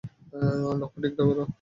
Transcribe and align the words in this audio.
লক্ষ্য 0.81 0.99
ঠিক 1.03 1.13
করো। 1.17 1.43